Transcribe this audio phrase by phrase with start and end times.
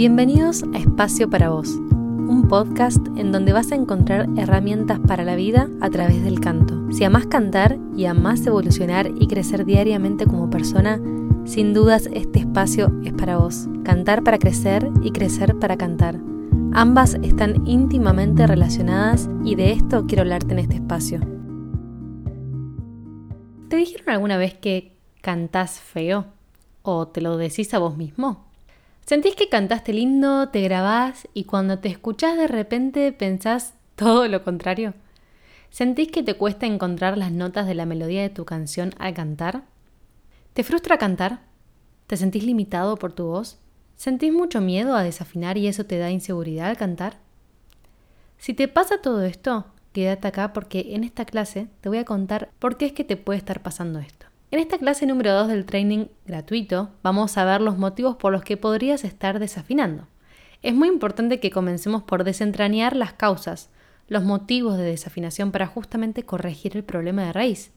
[0.00, 5.36] Bienvenidos a Espacio para Vos, un podcast en donde vas a encontrar herramientas para la
[5.36, 6.90] vida a través del canto.
[6.90, 10.98] Si amás cantar y amás evolucionar y crecer diariamente como persona,
[11.44, 13.68] sin dudas este espacio es para vos.
[13.84, 16.18] Cantar para crecer y crecer para cantar.
[16.72, 21.20] Ambas están íntimamente relacionadas y de esto quiero hablarte en este espacio.
[23.68, 26.24] ¿Te dijeron alguna vez que cantás feo?
[26.80, 28.49] ¿O te lo decís a vos mismo?
[29.06, 34.44] ¿Sentís que cantaste lindo, te grabás y cuando te escuchás de repente pensás todo lo
[34.44, 34.94] contrario?
[35.70, 39.64] ¿Sentís que te cuesta encontrar las notas de la melodía de tu canción al cantar?
[40.52, 41.40] ¿Te frustra cantar?
[42.06, 43.58] ¿Te sentís limitado por tu voz?
[43.96, 47.18] ¿Sentís mucho miedo a desafinar y eso te da inseguridad al cantar?
[48.38, 52.50] Si te pasa todo esto, quédate acá porque en esta clase te voy a contar
[52.58, 54.29] por qué es que te puede estar pasando esto.
[54.52, 58.42] En esta clase número 2 del training gratuito vamos a ver los motivos por los
[58.42, 60.08] que podrías estar desafinando.
[60.60, 63.70] Es muy importante que comencemos por desentrañar las causas,
[64.08, 67.70] los motivos de desafinación para justamente corregir el problema de raíz.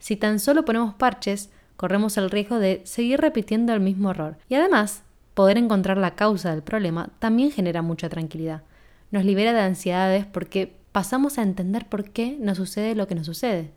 [0.00, 4.36] Si tan solo ponemos parches, corremos el riesgo de seguir repitiendo el mismo error.
[4.50, 8.64] Y además, poder encontrar la causa del problema también genera mucha tranquilidad.
[9.12, 13.24] Nos libera de ansiedades porque pasamos a entender por qué nos sucede lo que nos
[13.24, 13.70] sucede.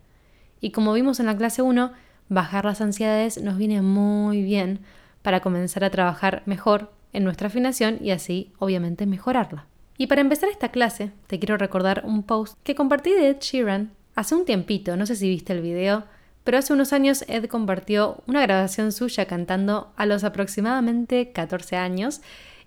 [0.59, 1.94] Y como vimos en la clase 1,
[2.29, 4.79] bajar las ansiedades nos viene muy bien
[5.21, 9.65] para comenzar a trabajar mejor en nuestra afinación y así obviamente mejorarla.
[9.97, 13.91] Y para empezar esta clase, te quiero recordar un post que compartí de Ed Sheeran
[14.15, 16.03] hace un tiempito, no sé si viste el video,
[16.43, 22.21] pero hace unos años Ed compartió una grabación suya cantando a los aproximadamente 14 años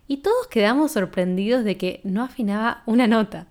[0.08, 3.46] y todos quedamos sorprendidos de que no afinaba una nota.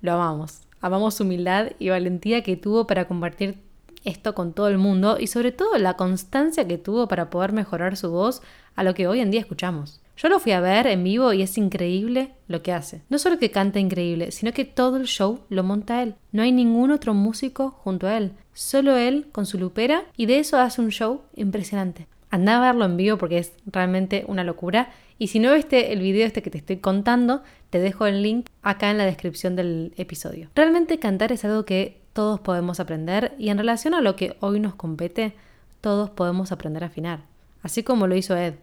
[0.00, 3.58] Lo amamos, amamos su humildad y valentía que tuvo para compartir
[4.06, 7.96] esto con todo el mundo y sobre todo la constancia que tuvo para poder mejorar
[7.96, 8.40] su voz
[8.74, 10.00] a lo que hoy en día escuchamos.
[10.16, 13.02] Yo lo fui a ver en vivo y es increíble lo que hace.
[13.10, 16.14] No solo que canta increíble, sino que todo el show lo monta él.
[16.32, 18.32] No hay ningún otro músico junto a él.
[18.54, 22.06] Solo él con su lupera y de eso hace un show impresionante.
[22.30, 24.90] Anda a verlo en vivo porque es realmente una locura.
[25.18, 28.46] Y si no viste el video este que te estoy contando, te dejo el link
[28.62, 30.48] acá en la descripción del episodio.
[30.54, 34.58] Realmente cantar es algo que todos podemos aprender y en relación a lo que hoy
[34.58, 35.36] nos compete,
[35.82, 37.20] todos podemos aprender a afinar,
[37.62, 38.54] así como lo hizo Ed.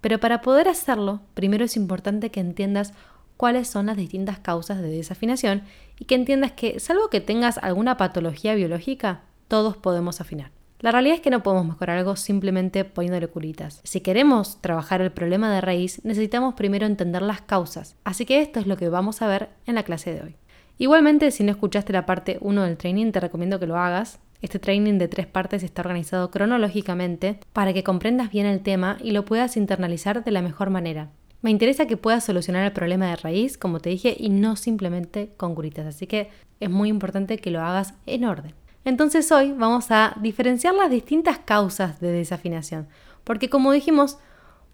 [0.00, 2.94] Pero para poder hacerlo, primero es importante que entiendas
[3.36, 5.64] cuáles son las distintas causas de desafinación
[5.98, 10.50] y que entiendas que, salvo que tengas alguna patología biológica, todos podemos afinar.
[10.80, 13.82] La realidad es que no podemos mejorar algo simplemente poniéndole culitas.
[13.84, 17.96] Si queremos trabajar el problema de raíz, necesitamos primero entender las causas.
[18.02, 20.36] Así que esto es lo que vamos a ver en la clase de hoy.
[20.76, 24.18] Igualmente, si no escuchaste la parte 1 del training, te recomiendo que lo hagas.
[24.42, 29.12] Este training de tres partes está organizado cronológicamente para que comprendas bien el tema y
[29.12, 31.10] lo puedas internalizar de la mejor manera.
[31.42, 35.30] Me interesa que puedas solucionar el problema de raíz, como te dije, y no simplemente
[35.36, 38.54] con curitas, así que es muy importante que lo hagas en orden.
[38.84, 42.88] Entonces hoy vamos a diferenciar las distintas causas de desafinación,
[43.24, 44.18] porque como dijimos,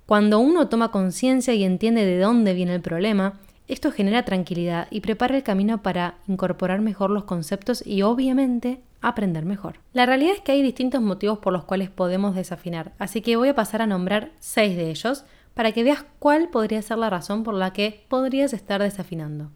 [0.06, 3.34] cuando uno toma conciencia y entiende de dónde viene el problema,
[3.72, 9.44] esto genera tranquilidad y prepara el camino para incorporar mejor los conceptos y obviamente aprender
[9.44, 9.80] mejor.
[9.92, 13.48] La realidad es que hay distintos motivos por los cuales podemos desafinar, así que voy
[13.48, 17.42] a pasar a nombrar seis de ellos para que veas cuál podría ser la razón
[17.42, 19.50] por la que podrías estar desafinando.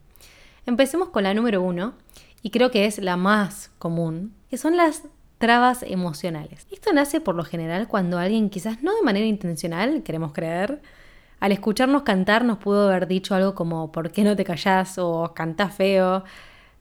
[0.66, 1.94] Empecemos con la número uno,
[2.44, 5.04] y creo que es la más común, que son las
[5.38, 6.66] trabas emocionales.
[6.70, 10.82] Esto nace por lo general cuando alguien, quizás no de manera intencional, queremos creer,
[11.44, 14.96] al escucharnos cantar nos pudo haber dicho algo como ¿por qué no te callás?
[14.96, 16.24] o cantás feo,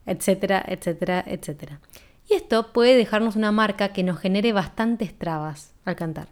[0.06, 1.80] etcétera, etcétera, etcétera.
[2.30, 6.28] Y esto puede dejarnos una marca que nos genere bastantes trabas al cantar.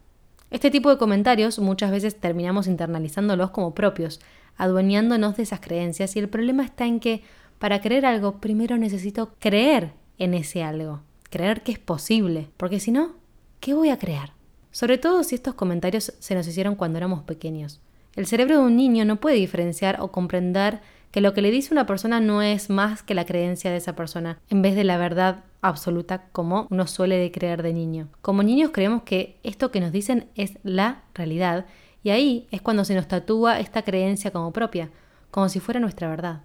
[0.51, 4.19] Este tipo de comentarios muchas veces terminamos internalizándolos como propios,
[4.57, 7.23] adueñándonos de esas creencias y el problema está en que
[7.59, 12.93] para creer algo primero necesito creer en ese algo, creer que es posible, porque si
[12.93, 13.15] no,
[13.61, 14.33] ¿qué voy a crear?
[14.71, 17.83] Sobre todo si estos comentarios se nos hicieron cuando éramos pequeños.
[18.15, 20.81] El cerebro de un niño no puede diferenciar o comprender
[21.11, 23.97] que lo que le dice una persona no es más que la creencia de esa
[23.97, 28.09] persona, en vez de la verdad absoluta como uno suele creer de niño.
[28.21, 31.65] Como niños creemos que esto que nos dicen es la realidad
[32.03, 34.91] y ahí es cuando se nos tatúa esta creencia como propia,
[35.31, 36.43] como si fuera nuestra verdad.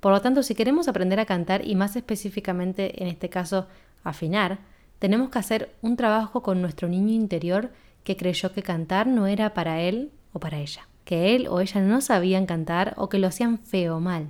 [0.00, 3.68] Por lo tanto, si queremos aprender a cantar y más específicamente en este caso
[4.02, 4.58] afinar,
[4.98, 7.70] tenemos que hacer un trabajo con nuestro niño interior
[8.02, 11.80] que creyó que cantar no era para él o para ella que él o ella
[11.80, 14.28] no sabían cantar o que lo hacían feo o mal.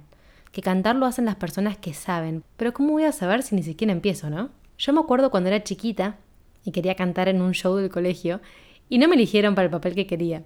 [0.52, 3.62] Que cantar lo hacen las personas que saben, pero ¿cómo voy a saber si ni
[3.62, 4.50] siquiera empiezo, no?
[4.78, 6.16] Yo me acuerdo cuando era chiquita
[6.64, 8.40] y quería cantar en un show del colegio
[8.88, 10.42] y no me eligieron para el papel que quería.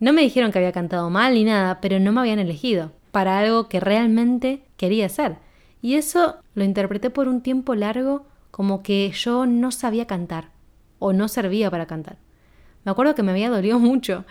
[0.00, 3.38] No me dijeron que había cantado mal ni nada, pero no me habían elegido para
[3.38, 5.36] algo que realmente quería hacer.
[5.80, 10.50] Y eso lo interpreté por un tiempo largo como que yo no sabía cantar
[10.98, 12.18] o no servía para cantar.
[12.84, 14.24] Me acuerdo que me había dolido mucho.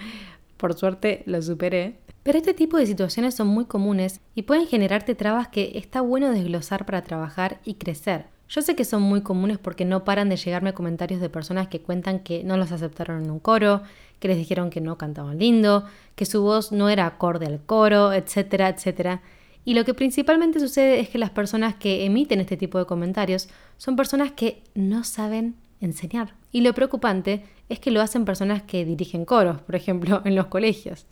[0.62, 1.96] Por suerte lo superé.
[2.22, 6.30] Pero este tipo de situaciones son muy comunes y pueden generarte trabas que está bueno
[6.30, 8.28] desglosar para trabajar y crecer.
[8.48, 11.82] Yo sé que son muy comunes porque no paran de llegarme comentarios de personas que
[11.82, 13.82] cuentan que no los aceptaron en un coro,
[14.20, 18.14] que les dijeron que no cantaban lindo, que su voz no era acorde al coro,
[18.14, 19.24] etcétera, etcétera.
[19.66, 23.50] Y lo que principalmente sucede es que las personas que emiten este tipo de comentarios
[23.78, 26.36] son personas que no saben enseñar.
[26.52, 30.48] Y lo preocupante es que lo hacen personas que dirigen coros, por ejemplo, en los
[30.48, 31.06] colegios.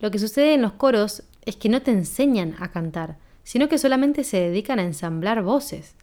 [0.00, 3.78] Lo que sucede en los coros es que no te enseñan a cantar, sino que
[3.78, 5.96] solamente se dedican a ensamblar voces.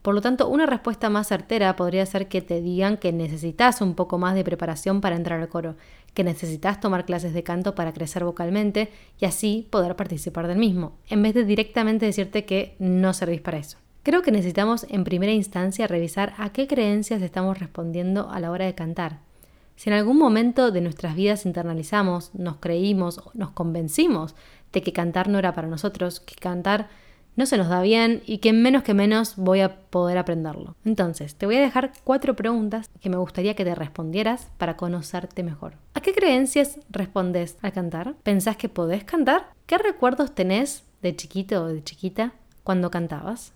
[0.00, 3.94] Por lo tanto, una respuesta más certera podría ser que te digan que necesitas un
[3.94, 5.76] poco más de preparación para entrar al coro,
[6.14, 8.90] que necesitas tomar clases de canto para crecer vocalmente
[9.20, 13.58] y así poder participar del mismo, en vez de directamente decirte que no servís para
[13.58, 13.81] eso.
[14.02, 18.66] Creo que necesitamos en primera instancia revisar a qué creencias estamos respondiendo a la hora
[18.66, 19.20] de cantar.
[19.76, 24.34] Si en algún momento de nuestras vidas internalizamos, nos creímos, nos convencimos
[24.72, 26.88] de que cantar no era para nosotros, que cantar
[27.36, 30.74] no se nos da bien y que menos que menos voy a poder aprenderlo.
[30.84, 35.44] Entonces, te voy a dejar cuatro preguntas que me gustaría que te respondieras para conocerte
[35.44, 35.74] mejor.
[35.94, 38.14] ¿A qué creencias respondes al cantar?
[38.24, 39.46] ¿Pensás que podés cantar?
[39.66, 42.32] ¿Qué recuerdos tenés de chiquito o de chiquita
[42.64, 43.52] cuando cantabas?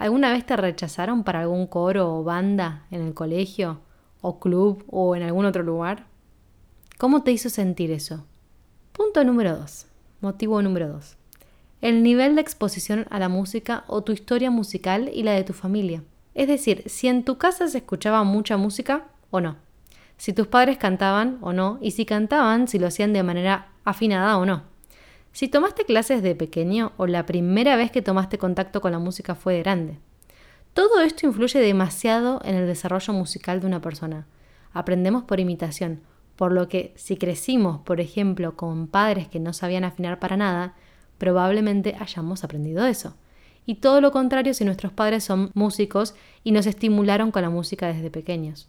[0.00, 3.82] ¿Alguna vez te rechazaron para algún coro o banda en el colegio
[4.20, 6.06] o club o en algún otro lugar?
[6.98, 8.26] ¿Cómo te hizo sentir eso?
[8.92, 9.86] Punto número 2.
[10.20, 11.20] Motivo número 2
[11.80, 15.52] el nivel de exposición a la música o tu historia musical y la de tu
[15.52, 16.02] familia.
[16.34, 19.56] Es decir, si en tu casa se escuchaba mucha música o no.
[20.16, 24.36] Si tus padres cantaban o no, y si cantaban, si lo hacían de manera afinada
[24.36, 24.64] o no.
[25.32, 29.34] Si tomaste clases de pequeño o la primera vez que tomaste contacto con la música
[29.34, 29.98] fue de grande.
[30.74, 34.26] Todo esto influye demasiado en el desarrollo musical de una persona.
[34.72, 36.00] Aprendemos por imitación,
[36.36, 40.74] por lo que si crecimos, por ejemplo, con padres que no sabían afinar para nada,
[41.18, 43.14] probablemente hayamos aprendido eso.
[43.66, 47.88] Y todo lo contrario si nuestros padres son músicos y nos estimularon con la música
[47.88, 48.68] desde pequeños.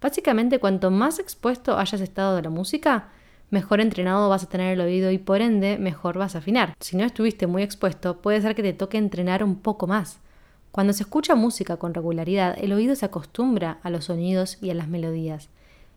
[0.00, 3.08] Básicamente, cuanto más expuesto hayas estado de la música,
[3.52, 6.74] mejor entrenado vas a tener el oído y por ende mejor vas a afinar.
[6.80, 10.18] Si no estuviste muy expuesto, puede ser que te toque entrenar un poco más.
[10.72, 14.74] Cuando se escucha música con regularidad, el oído se acostumbra a los sonidos y a
[14.74, 15.50] las melodías.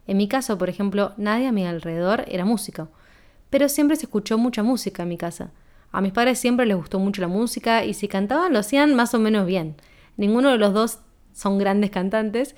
[0.05, 2.89] En mi caso, por ejemplo, nadie a mi alrededor era músico,
[3.49, 5.51] pero siempre se escuchó mucha música en mi casa.
[5.93, 9.13] A mis padres siempre les gustó mucho la música y si cantaban lo hacían más
[9.13, 9.75] o menos bien.
[10.17, 10.99] Ninguno de los dos
[11.31, 12.55] son grandes cantantes,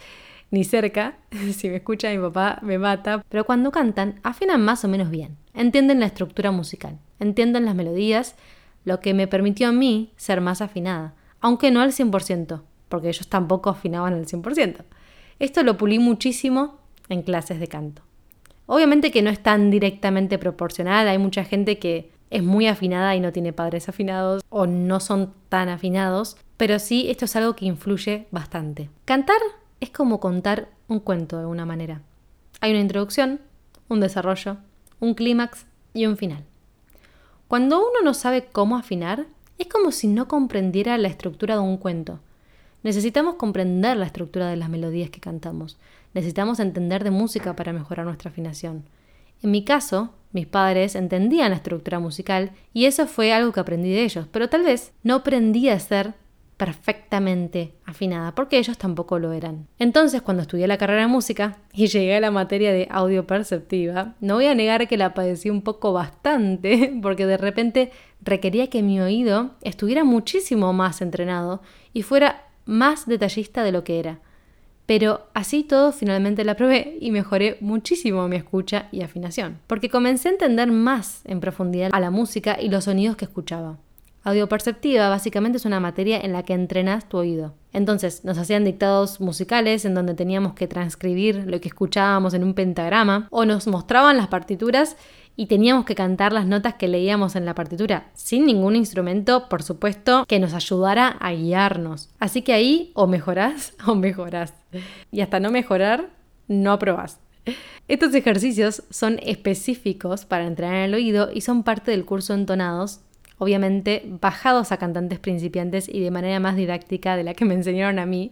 [0.51, 1.17] ni cerca.
[1.53, 3.23] si me escucha mi papá me mata.
[3.29, 5.37] Pero cuando cantan, afinan más o menos bien.
[5.53, 8.35] Entienden la estructura musical, entienden las melodías,
[8.85, 11.15] lo que me permitió a mí ser más afinada.
[11.39, 14.83] Aunque no al 100%, porque ellos tampoco afinaban al 100%.
[15.39, 16.79] Esto lo pulí muchísimo
[17.09, 18.01] en clases de canto.
[18.65, 23.19] Obviamente que no es tan directamente proporcional, hay mucha gente que es muy afinada y
[23.19, 27.65] no tiene padres afinados o no son tan afinados, pero sí esto es algo que
[27.65, 28.89] influye bastante.
[29.05, 29.37] Cantar
[29.79, 32.01] es como contar un cuento de una manera.
[32.61, 33.41] Hay una introducción,
[33.87, 34.57] un desarrollo,
[34.99, 36.43] un clímax y un final.
[37.47, 39.25] Cuando uno no sabe cómo afinar,
[39.57, 42.19] es como si no comprendiera la estructura de un cuento.
[42.83, 45.77] Necesitamos comprender la estructura de las melodías que cantamos.
[46.13, 48.83] Necesitamos entender de música para mejorar nuestra afinación.
[49.41, 53.91] En mi caso, mis padres entendían la estructura musical y eso fue algo que aprendí
[53.91, 56.15] de ellos, pero tal vez no aprendí a ser
[56.57, 59.67] perfectamente afinada, porque ellos tampoco lo eran.
[59.77, 64.15] Entonces, cuando estudié la carrera de música y llegué a la materia de audio perceptiva,
[64.19, 68.81] no voy a negar que la padecí un poco bastante, porque de repente requería que
[68.81, 71.61] mi oído estuviera muchísimo más entrenado
[71.93, 74.19] y fuera más detallista de lo que era.
[74.87, 80.29] Pero así todo finalmente la probé y mejoré muchísimo mi escucha y afinación, porque comencé
[80.29, 83.77] a entender más en profundidad a la música y los sonidos que escuchaba.
[84.27, 87.53] Audioperceptiva básicamente es una materia en la que entrenas tu oído.
[87.71, 92.53] Entonces nos hacían dictados musicales en donde teníamos que transcribir lo que escuchábamos en un
[92.53, 94.97] pentagrama o nos mostraban las partituras
[95.37, 99.63] y teníamos que cantar las notas que leíamos en la partitura, sin ningún instrumento, por
[99.63, 102.09] supuesto, que nos ayudara a guiarnos.
[102.19, 104.53] Así que ahí o mejorás o mejorás.
[105.09, 106.09] Y hasta no mejorar,
[106.49, 107.21] no aprobás.
[107.87, 112.99] Estos ejercicios son específicos para entrenar el oído y son parte del curso Entonados
[113.37, 117.99] obviamente bajados a cantantes principiantes y de manera más didáctica de la que me enseñaron
[117.99, 118.31] a mí,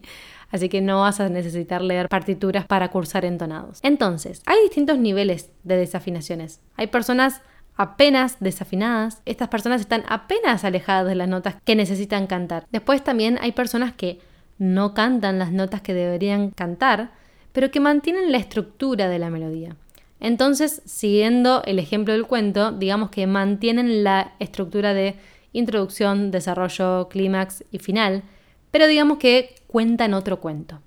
[0.51, 3.79] así que no vas a necesitar leer partituras para cursar entonados.
[3.83, 6.61] Entonces, hay distintos niveles de desafinaciones.
[6.77, 7.41] Hay personas
[7.75, 12.65] apenas desafinadas, estas personas están apenas alejadas de las notas que necesitan cantar.
[12.71, 14.19] Después también hay personas que
[14.57, 17.11] no cantan las notas que deberían cantar,
[17.51, 19.75] pero que mantienen la estructura de la melodía.
[20.19, 25.15] Entonces, siguiendo el ejemplo del cuento, digamos que mantienen la estructura de
[25.51, 28.23] introducción, desarrollo, clímax y final,
[28.71, 30.81] pero digamos que cuentan otro cuento.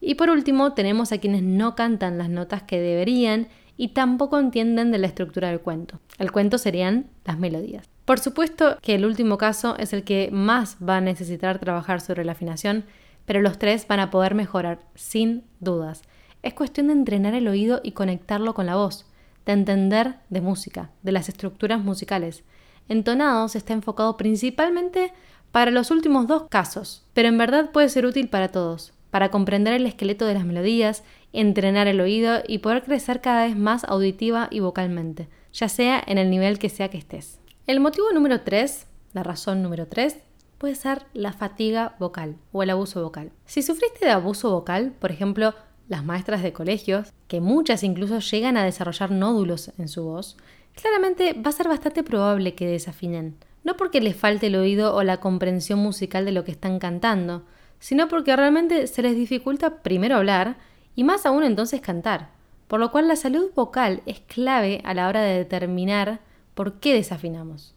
[0.00, 4.90] Y por último, tenemos a quienes no cantan las notas que deberían y tampoco entienden
[4.90, 6.00] de la estructura del cuento.
[6.18, 7.88] El cuento serían las melodías.
[8.04, 12.24] Por supuesto que el último caso es el que más va a necesitar trabajar sobre
[12.24, 12.84] la afinación,
[13.24, 16.02] pero los tres van a poder mejorar, sin dudas.
[16.42, 19.06] Es cuestión de entrenar el oído y conectarlo con la voz,
[19.44, 22.44] de entender de música, de las estructuras musicales.
[22.88, 25.12] Entonados está enfocado principalmente
[25.52, 29.72] para los últimos dos casos, pero en verdad puede ser útil para todos, para comprender
[29.72, 31.02] el esqueleto de las melodías,
[31.32, 36.18] entrenar el oído y poder crecer cada vez más auditiva y vocalmente, ya sea en
[36.18, 37.40] el nivel que sea que estés.
[37.66, 40.18] El motivo número 3, la razón número 3,
[40.58, 43.32] puede ser la fatiga vocal o el abuso vocal.
[43.44, 45.54] Si sufriste de abuso vocal, por ejemplo,
[45.88, 50.36] las maestras de colegios, que muchas incluso llegan a desarrollar nódulos en su voz,
[50.74, 55.02] claramente va a ser bastante probable que desafinen, no porque les falte el oído o
[55.02, 57.44] la comprensión musical de lo que están cantando,
[57.78, 60.56] sino porque realmente se les dificulta primero hablar
[60.94, 62.30] y más aún entonces cantar,
[62.68, 66.20] por lo cual la salud vocal es clave a la hora de determinar
[66.54, 67.75] por qué desafinamos.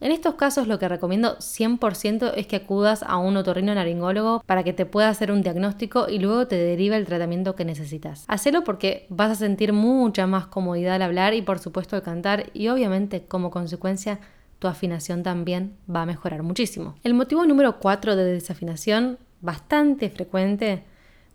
[0.00, 4.62] En estos casos lo que recomiendo 100% es que acudas a un otorrino naringólogo para
[4.62, 8.24] que te pueda hacer un diagnóstico y luego te derive el tratamiento que necesitas.
[8.28, 12.50] Hacelo porque vas a sentir mucha más comodidad al hablar y por supuesto al cantar
[12.52, 14.20] y obviamente como consecuencia
[14.58, 16.94] tu afinación también va a mejorar muchísimo.
[17.02, 20.84] El motivo número 4 de desafinación, bastante frecuente,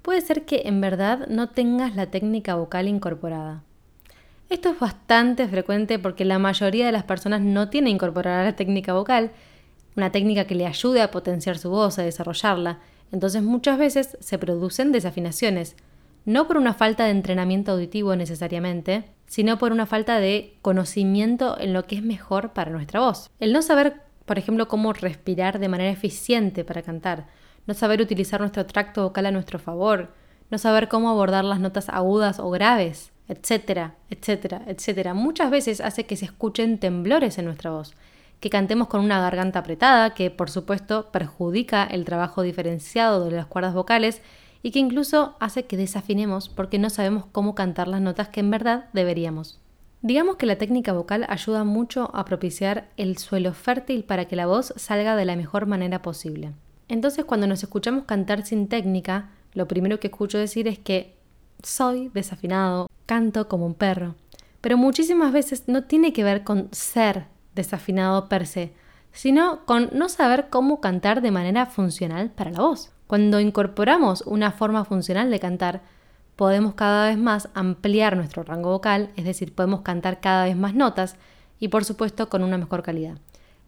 [0.02, 3.64] puede ser que en verdad no tengas la técnica vocal incorporada.
[4.52, 8.92] Esto es bastante frecuente porque la mayoría de las personas no tiene incorporada la técnica
[8.92, 9.32] vocal,
[9.96, 12.80] una técnica que le ayude a potenciar su voz, a desarrollarla.
[13.14, 15.78] Entonces muchas veces se producen desafinaciones,
[16.26, 21.72] no por una falta de entrenamiento auditivo necesariamente, sino por una falta de conocimiento en
[21.72, 23.30] lo que es mejor para nuestra voz.
[23.40, 27.28] El no saber, por ejemplo, cómo respirar de manera eficiente para cantar,
[27.68, 30.10] no saber utilizar nuestro tracto vocal a nuestro favor,
[30.50, 36.06] no saber cómo abordar las notas agudas o graves, etcétera, etcétera, etcétera, muchas veces hace
[36.06, 37.96] que se escuchen temblores en nuestra voz,
[38.42, 43.46] que cantemos con una garganta apretada, que por supuesto perjudica el trabajo diferenciado de las
[43.46, 44.22] cuerdas vocales
[44.64, 48.52] y que incluso hace que desafinemos porque no sabemos cómo cantar las notas que en
[48.52, 49.60] verdad deberíamos.
[50.02, 54.48] Digamos que la técnica vocal ayuda mucho a propiciar el suelo fértil para que la
[54.48, 56.52] voz salga de la mejor manera posible.
[56.90, 61.21] Entonces cuando nos escuchamos cantar sin técnica, lo primero que escucho decir es que
[61.64, 64.16] soy desafinado, canto como un perro.
[64.62, 67.26] Pero muchísimas veces no tiene que ver con ser
[67.56, 68.74] desafinado per se,
[69.12, 72.92] sino con no saber cómo cantar de manera funcional para la voz.
[73.08, 75.82] Cuando incorporamos una forma funcional de cantar,
[76.36, 80.74] podemos cada vez más ampliar nuestro rango vocal, es decir, podemos cantar cada vez más
[80.74, 81.18] notas
[81.60, 83.18] y por supuesto con una mejor calidad.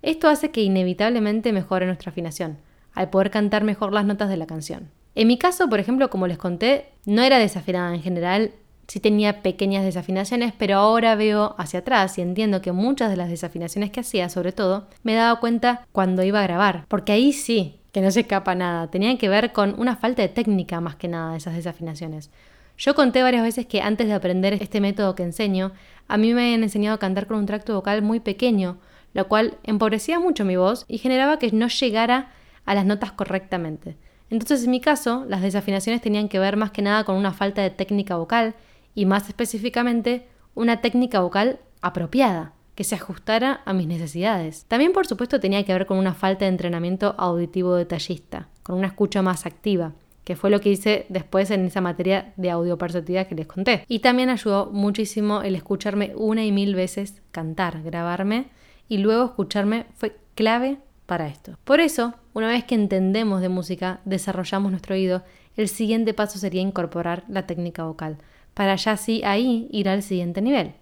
[0.02, 2.58] Esto hace que inevitablemente mejore nuestra afinación,
[2.94, 4.90] al poder cantar mejor las notas de la canción.
[5.16, 8.52] En mi caso, por ejemplo, como les conté, no era desafinada en general,
[8.88, 13.30] sí tenía pequeñas desafinaciones, pero ahora veo hacia atrás y entiendo que muchas de las
[13.30, 17.80] desafinaciones que hacía, sobre todo, me daba cuenta cuando iba a grabar, porque ahí sí
[17.92, 18.90] que no se escapa nada.
[18.90, 22.32] Tenía que ver con una falta de técnica más que nada de esas desafinaciones.
[22.76, 25.74] Yo conté varias veces que antes de aprender este método que enseño,
[26.08, 28.80] a mí me habían enseñado a cantar con un tracto vocal muy pequeño,
[29.14, 32.32] lo cual empobrecía mucho mi voz y generaba que no llegara
[32.66, 33.96] a las notas correctamente.
[34.34, 37.62] Entonces en mi caso, las desafinaciones tenían que ver más que nada con una falta
[37.62, 38.56] de técnica vocal
[38.96, 44.66] y más específicamente una técnica vocal apropiada que se ajustara a mis necesidades.
[44.68, 48.88] También, por supuesto, tenía que ver con una falta de entrenamiento auditivo detallista, con una
[48.88, 49.92] escucha más activa,
[50.24, 53.86] que fue lo que hice después en esa materia de audioperceptividad que les conté.
[53.88, 58.48] Y también ayudó muchísimo el escucharme una y mil veces cantar, grabarme
[58.90, 61.58] y luego escucharme fue clave para esto.
[61.64, 65.24] Por eso, una vez que entendemos de música, desarrollamos nuestro oído,
[65.56, 68.18] el siguiente paso sería incorporar la técnica vocal,
[68.54, 70.74] para ya así ahí ir al siguiente nivel.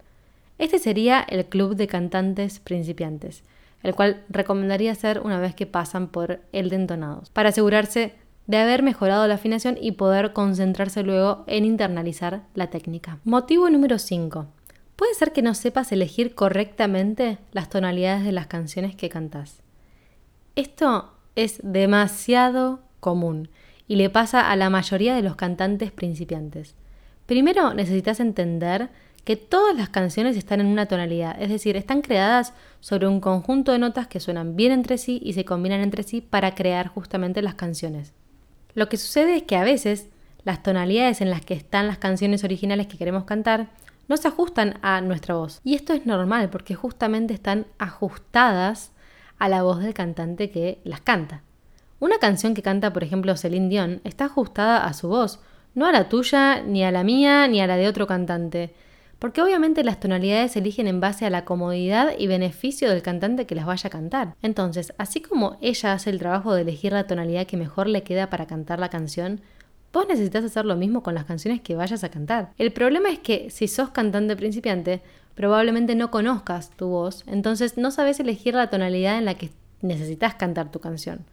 [0.57, 3.43] Este sería el club de cantantes principiantes,
[3.83, 8.13] el cual recomendaría hacer una vez que pasan por el de entonados, para asegurarse
[8.47, 13.19] de haber mejorado la afinación y poder concentrarse luego en internalizar la técnica.
[13.23, 14.45] Motivo número 5.
[14.95, 19.61] Puede ser que no sepas elegir correctamente las tonalidades de las canciones que cantas.
[20.55, 23.49] Esto es demasiado común
[23.87, 26.75] y le pasa a la mayoría de los cantantes principiantes.
[27.25, 28.89] Primero necesitas entender
[29.23, 33.71] que todas las canciones están en una tonalidad, es decir, están creadas sobre un conjunto
[33.71, 37.41] de notas que suenan bien entre sí y se combinan entre sí para crear justamente
[37.41, 38.13] las canciones.
[38.73, 40.09] Lo que sucede es que a veces
[40.43, 43.69] las tonalidades en las que están las canciones originales que queremos cantar
[44.09, 45.61] no se ajustan a nuestra voz.
[45.63, 48.91] Y esto es normal porque justamente están ajustadas
[49.41, 51.41] a la voz del cantante que las canta.
[51.99, 55.39] Una canción que canta, por ejemplo, Celine Dion, está ajustada a su voz,
[55.73, 58.75] no a la tuya, ni a la mía, ni a la de otro cantante.
[59.17, 63.47] Porque obviamente las tonalidades se eligen en base a la comodidad y beneficio del cantante
[63.47, 64.35] que las vaya a cantar.
[64.43, 68.29] Entonces, así como ella hace el trabajo de elegir la tonalidad que mejor le queda
[68.29, 69.41] para cantar la canción,
[69.91, 72.51] vos necesitas hacer lo mismo con las canciones que vayas a cantar.
[72.59, 75.01] El problema es que si sos cantante principiante,
[75.35, 80.35] probablemente no conozcas tu voz, entonces no sabes elegir la tonalidad en la que necesitas
[80.35, 81.25] cantar tu canción.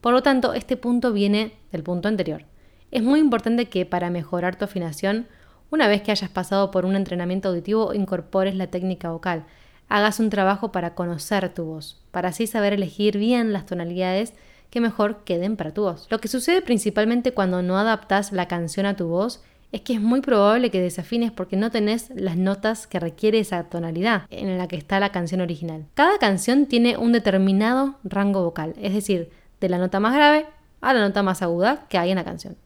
[0.00, 2.44] Por lo tanto, este punto viene del punto anterior.
[2.90, 5.26] Es muy importante que para mejorar tu afinación,
[5.70, 9.44] una vez que hayas pasado por un entrenamiento auditivo, incorpores la técnica vocal.
[9.88, 14.34] Hagas un trabajo para conocer tu voz, para así saber elegir bien las tonalidades
[14.70, 16.06] que mejor queden para tu voz.
[16.10, 19.42] Lo que sucede principalmente cuando no adaptas la canción a tu voz
[19.72, 23.64] es que es muy probable que desafines porque no tenés las notas que requiere esa
[23.64, 25.86] tonalidad en la que está la canción original.
[25.94, 30.46] Cada canción tiene un determinado rango vocal, es decir, de la nota más grave
[30.82, 32.56] a la nota más aguda que hay en la canción.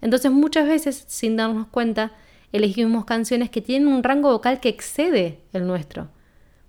[0.00, 2.12] Entonces muchas veces, sin darnos cuenta,
[2.52, 6.08] elegimos canciones que tienen un rango vocal que excede el nuestro.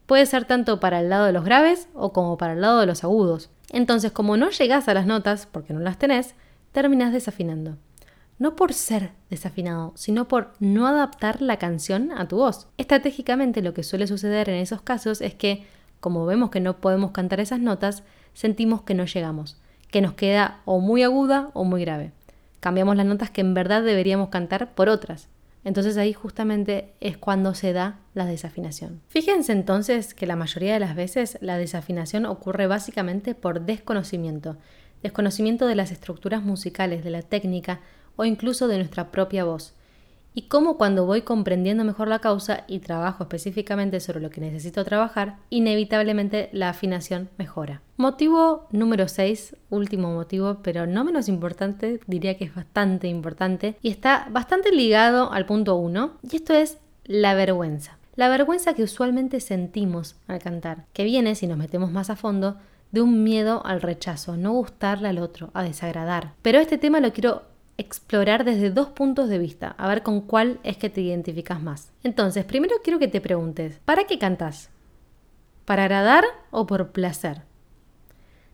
[0.06, 2.88] Puede ser tanto para el lado de los graves o como para el lado de
[2.88, 3.50] los agudos.
[3.72, 6.34] Entonces, como no llegas a las notas, porque no las tenés,
[6.72, 7.77] terminas desafinando.
[8.39, 12.67] No por ser desafinado, sino por no adaptar la canción a tu voz.
[12.77, 15.65] Estratégicamente lo que suele suceder en esos casos es que,
[16.00, 18.03] como vemos que no podemos cantar esas notas,
[18.34, 19.58] sentimos que no llegamos,
[19.89, 22.12] que nos queda o muy aguda o muy grave.
[22.60, 25.29] Cambiamos las notas que en verdad deberíamos cantar por otras.
[25.63, 29.01] Entonces ahí justamente es cuando se da la desafinación.
[29.08, 34.58] Fíjense entonces que la mayoría de las veces la desafinación ocurre básicamente por desconocimiento,
[35.01, 37.81] desconocimiento de las estructuras musicales, de la técnica
[38.18, 39.74] o incluso de nuestra propia voz
[40.38, 44.86] y cómo cuando voy comprendiendo mejor la causa y trabajo específicamente sobre lo que necesito
[44.86, 47.82] trabajar, inevitablemente la afinación mejora.
[47.96, 53.90] Motivo número 6, último motivo, pero no menos importante, diría que es bastante importante y
[53.90, 57.98] está bastante ligado al punto 1, y esto es la vergüenza.
[58.16, 62.58] La vergüenza que usualmente sentimos al cantar, que viene, si nos metemos más a fondo,
[62.92, 66.34] de un miedo al rechazo, no gustarle al otro, a desagradar.
[66.44, 70.59] Pero este tema lo quiero explorar desde dos puntos de vista, a ver con cuál
[70.63, 71.92] es que te identificas más.
[72.03, 74.70] Entonces, primero quiero que te preguntes, ¿para qué cantas?
[75.66, 77.44] ¿Para agradar o por placer?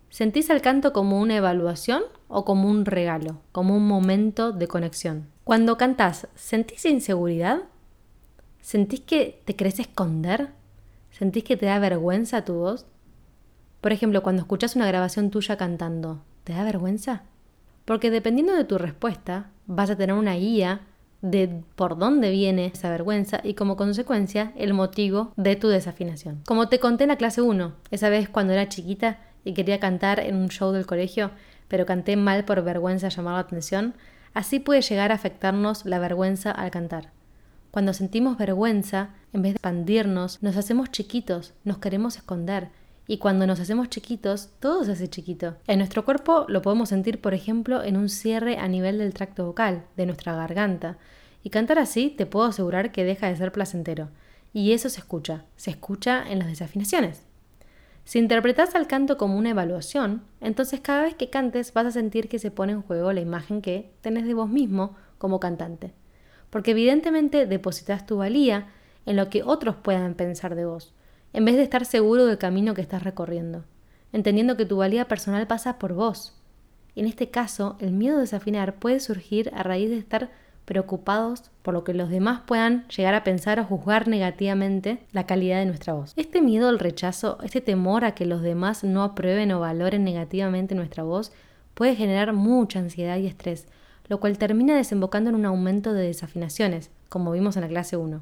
[0.10, 5.28] ¿Sentís el canto como una evaluación o como un regalo, como un momento de conexión?
[5.44, 7.64] Cuando cantas, ¿sentís inseguridad?
[8.62, 10.50] ¿Sentís que te querés esconder?
[11.12, 12.86] ¿Sentís que te da vergüenza tu voz?
[13.82, 17.24] Por ejemplo, cuando escuchas una grabación tuya cantando, ¿te da vergüenza?
[17.86, 20.82] Porque dependiendo de tu respuesta, vas a tener una guía
[21.22, 26.42] de por dónde viene esa vergüenza y como consecuencia el motivo de tu desafinación.
[26.46, 30.20] Como te conté en la clase 1, esa vez cuando era chiquita y quería cantar
[30.20, 31.32] en un show del colegio,
[31.70, 33.94] pero canté mal por vergüenza llamar la atención,
[34.34, 37.12] así puede llegar a afectarnos la vergüenza al cantar.
[37.72, 42.70] Cuando sentimos vergüenza, en vez de expandirnos, nos hacemos chiquitos, nos queremos esconder
[43.06, 45.58] y cuando nos hacemos chiquitos, todo se hace chiquito.
[45.68, 49.46] En nuestro cuerpo lo podemos sentir, por ejemplo, en un cierre a nivel del tracto
[49.46, 50.98] vocal, de nuestra garganta.
[51.44, 54.10] Y cantar así te puedo asegurar que deja de ser placentero.
[54.54, 57.24] Y eso se escucha, se escucha en las desafinaciones.
[58.06, 62.30] Si interpretas al canto como una evaluación, entonces cada vez que cantes vas a sentir
[62.30, 65.94] que se pone en juego la imagen que tenés de vos mismo como cantante.
[66.50, 68.68] Porque evidentemente depositas tu valía
[69.06, 70.94] en lo que otros puedan pensar de vos
[71.34, 73.66] en vez de estar seguro del camino que estás recorriendo,
[74.12, 76.40] entendiendo que tu valía personal pasa por vos.
[76.96, 80.30] en este caso, el miedo a desafinar puede surgir a raíz de estar
[80.66, 85.60] preocupados por lo que los demás puedan llegar a pensar o juzgar negativamente la calidad
[85.60, 86.14] de nuestra voz.
[86.16, 90.76] Este miedo al rechazo, este temor a que los demás no aprueben o valoren negativamente
[90.76, 91.32] nuestra voz,
[91.74, 93.68] puede generar mucha ansiedad y estrés,
[94.08, 98.22] lo cual termina desembocando en un aumento de desafinaciones, como vimos en la clase 1.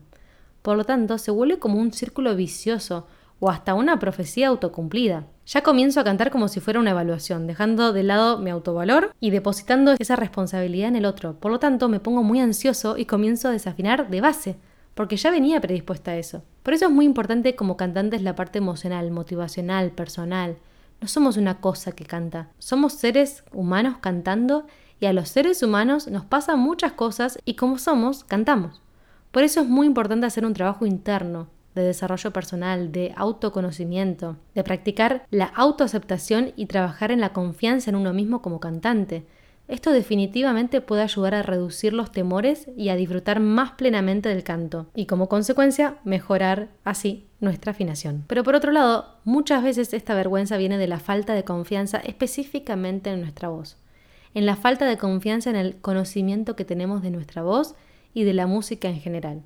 [0.62, 3.08] Por lo tanto, se vuelve como un círculo vicioso
[3.40, 5.26] o hasta una profecía autocumplida.
[5.48, 9.32] Ya comienzo a cantar como si fuera una evaluación, dejando de lado mi autovalor y
[9.32, 11.34] depositando esa responsabilidad en el otro.
[11.40, 14.58] Por lo tanto, me pongo muy ansioso y comienzo a desafinar de base,
[14.94, 16.44] porque ya venía predispuesta a eso.
[16.62, 20.58] Por eso es muy importante como cantantes la parte emocional, motivacional, personal.
[21.02, 24.68] No somos una cosa que canta, somos seres humanos cantando
[25.00, 28.82] y a los seres humanos nos pasan muchas cosas y como somos, cantamos.
[29.32, 34.64] Por eso es muy importante hacer un trabajo interno, de desarrollo personal, de autoconocimiento, de
[34.64, 39.26] practicar la autoaceptación y trabajar en la confianza en uno mismo como cantante.
[39.70, 44.88] Esto definitivamente puede ayudar a reducir los temores y a disfrutar más plenamente del canto
[44.96, 48.26] y como consecuencia mejorar así nuestra afinación.
[48.28, 53.12] Pero por otro lado, muchas veces esta vergüenza viene de la falta de confianza específicamente
[53.12, 53.78] en nuestra voz,
[54.34, 57.76] en la falta de confianza en el conocimiento que tenemos de nuestra voz
[58.14, 59.42] y de la música en general.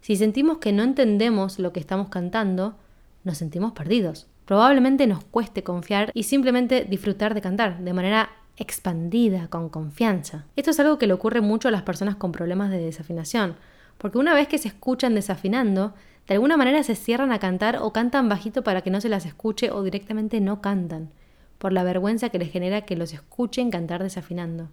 [0.00, 2.76] Si sentimos que no entendemos lo que estamos cantando,
[3.24, 4.28] nos sentimos perdidos.
[4.44, 10.46] Probablemente nos cueste confiar y simplemente disfrutar de cantar de manera expandida, con confianza.
[10.56, 13.56] Esto es algo que le ocurre mucho a las personas con problemas de desafinación,
[13.98, 15.94] porque una vez que se escuchan desafinando,
[16.26, 19.26] de alguna manera se cierran a cantar o cantan bajito para que no se las
[19.26, 21.10] escuche o directamente no cantan,
[21.58, 24.68] por la vergüenza que les genera que los escuchen cantar desafinando.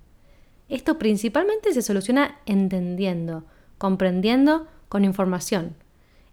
[0.69, 3.43] Esto principalmente se soluciona entendiendo,
[3.77, 5.75] comprendiendo con información.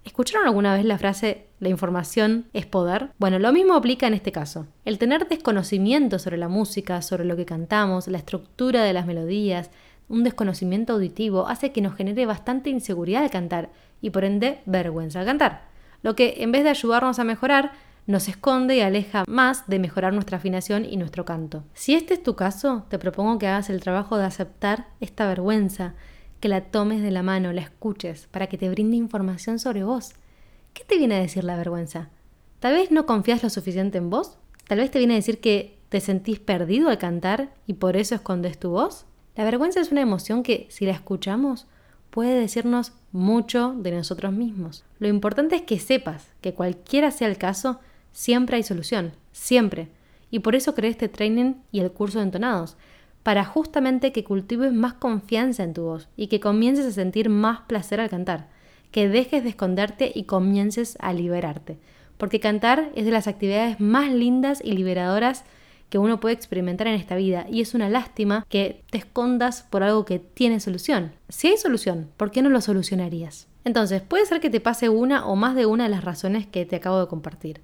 [0.04, 3.10] ¿Escucharon alguna vez la frase la información es poder?
[3.18, 4.66] Bueno, lo mismo aplica en este caso.
[4.84, 9.70] El tener desconocimiento sobre la música, sobre lo que cantamos, la estructura de las melodías,
[10.08, 15.20] un desconocimiento auditivo hace que nos genere bastante inseguridad al cantar y por ende vergüenza
[15.20, 15.68] al cantar.
[16.02, 17.72] Lo que en vez de ayudarnos a mejorar,
[18.06, 21.64] nos esconde y aleja más de mejorar nuestra afinación y nuestro canto.
[21.74, 25.94] Si este es tu caso, te propongo que hagas el trabajo de aceptar esta vergüenza,
[26.40, 30.14] que la tomes de la mano, la escuches, para que te brinde información sobre vos.
[30.72, 32.08] ¿Qué te viene a decir la vergüenza?
[32.58, 34.38] Tal vez no confías lo suficiente en vos.
[34.66, 38.14] Tal vez te viene a decir que te sentís perdido al cantar y por eso
[38.14, 39.04] escondes tu voz.
[39.36, 41.66] La vergüenza es una emoción que, si la escuchamos,
[42.10, 44.84] puede decirnos mucho de nosotros mismos.
[44.98, 47.80] Lo importante es que sepas que cualquiera sea el caso,
[48.12, 49.88] siempre hay solución, siempre.
[50.30, 52.76] Y por eso creé este training y el curso de entonados,
[53.22, 57.60] para justamente que cultives más confianza en tu voz y que comiences a sentir más
[57.62, 58.48] placer al cantar,
[58.90, 61.78] que dejes de esconderte y comiences a liberarte.
[62.18, 65.44] Porque cantar es de las actividades más lindas y liberadoras
[65.88, 69.82] que uno puede experimentar en esta vida y es una lástima que te escondas por
[69.82, 71.12] algo que tiene solución.
[71.28, 73.46] Si hay solución, ¿por qué no lo solucionarías?
[73.64, 76.64] Entonces, puede ser que te pase una o más de una de las razones que
[76.64, 77.60] te acabo de compartir.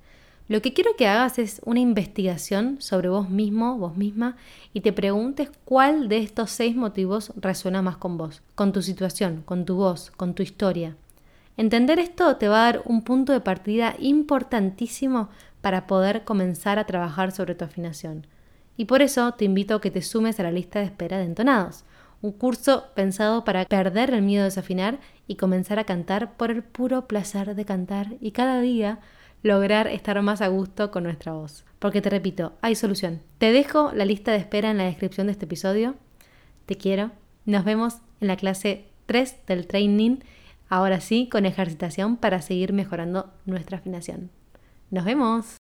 [0.49, 4.37] Lo que quiero que hagas es una investigación sobre vos mismo, vos misma,
[4.73, 9.43] y te preguntes cuál de estos seis motivos resuena más con vos, con tu situación,
[9.45, 10.97] con tu voz, con tu historia.
[11.59, 15.29] Entender esto te va a dar un punto de partida importantísimo
[15.61, 18.27] para poder comenzar a trabajar sobre tu afinación.
[18.79, 21.25] Y por eso te invito a que te sumes a la lista de espera de
[21.25, 21.85] entonados,
[22.23, 26.63] un curso pensado para perder el miedo de desafinar y comenzar a cantar por el
[26.63, 29.01] puro placer de cantar y cada día
[29.43, 31.65] lograr estar más a gusto con nuestra voz.
[31.79, 33.21] Porque te repito, hay solución.
[33.39, 35.95] Te dejo la lista de espera en la descripción de este episodio.
[36.67, 37.13] Te quiero.
[37.45, 40.17] Nos vemos en la clase 3 del training.
[40.69, 44.31] Ahora sí, con ejercitación para seguir mejorando nuestra afinación.
[44.91, 45.58] Nos vemos.